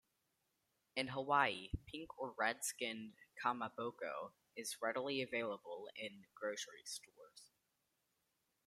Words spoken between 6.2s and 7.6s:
grocery stores.